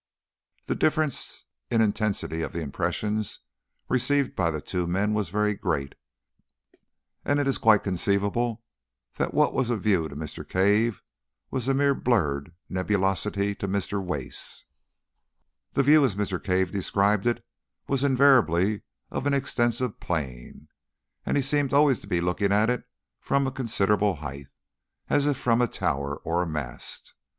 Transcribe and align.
The 0.65 0.73
difference 0.73 1.45
in 1.69 1.79
intensity 1.79 2.41
of 2.41 2.53
the 2.53 2.61
impressions 2.61 3.41
received 3.87 4.35
by 4.35 4.49
the 4.49 4.59
two 4.59 4.87
men 4.87 5.13
was 5.13 5.29
very 5.29 5.53
great, 5.53 5.93
and 7.23 7.39
it 7.39 7.47
is 7.47 7.59
quite 7.59 7.83
conceivable 7.83 8.63
that 9.17 9.31
what 9.35 9.53
was 9.53 9.69
a 9.69 9.77
view 9.77 10.09
to 10.09 10.15
Mr. 10.15 10.41
Cave 10.43 11.03
was 11.51 11.67
a 11.67 11.75
mere 11.75 11.93
blurred 11.93 12.51
nebulosity 12.67 13.53
to 13.53 13.67
Mr. 13.67 14.03
Wace. 14.03 14.65
The 15.73 15.83
view, 15.83 16.03
as 16.03 16.15
Mr. 16.15 16.43
Cave 16.43 16.71
described 16.71 17.27
it, 17.27 17.45
was 17.87 18.03
invariably 18.03 18.81
of 19.11 19.27
an 19.27 19.35
extensive 19.35 19.99
plain, 19.99 20.67
and 21.27 21.37
he 21.37 21.43
seemed 21.43 21.73
always 21.73 21.99
to 21.99 22.07
be 22.07 22.21
looking 22.21 22.51
at 22.51 22.71
it 22.71 22.85
from 23.19 23.45
a 23.45 23.51
considerable 23.51 24.15
height, 24.15 24.47
as 25.11 25.27
if 25.27 25.37
from 25.37 25.61
a 25.61 25.67
tower 25.67 26.15
or 26.23 26.41
a 26.41 26.47
mast. 26.47 27.13